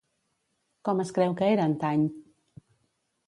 Com 0.87 1.03
es 1.03 1.11
creu 1.17 1.35
que 1.41 1.49
era 1.57 1.67
antany? 1.71 2.05